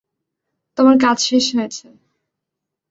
তোমার 0.77 0.95
কাজ 1.03 1.17
শেষ 1.27 1.45
হয়েছে। 1.55 1.85